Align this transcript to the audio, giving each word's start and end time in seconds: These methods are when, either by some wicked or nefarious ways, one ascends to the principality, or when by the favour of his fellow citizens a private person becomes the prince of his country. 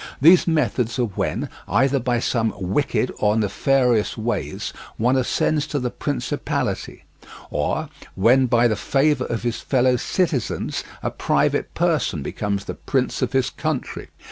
These 0.19 0.47
methods 0.47 0.97
are 0.97 1.05
when, 1.05 1.47
either 1.67 1.99
by 1.99 2.17
some 2.19 2.55
wicked 2.57 3.11
or 3.19 3.35
nefarious 3.37 4.17
ways, 4.17 4.73
one 4.97 5.15
ascends 5.15 5.67
to 5.67 5.77
the 5.79 5.91
principality, 5.91 7.03
or 7.51 7.87
when 8.15 8.47
by 8.47 8.67
the 8.67 8.75
favour 8.75 9.25
of 9.25 9.43
his 9.43 9.59
fellow 9.61 9.97
citizens 9.97 10.83
a 11.03 11.11
private 11.11 11.75
person 11.75 12.23
becomes 12.23 12.65
the 12.65 12.73
prince 12.73 13.21
of 13.21 13.33
his 13.33 13.51
country. 13.51 14.09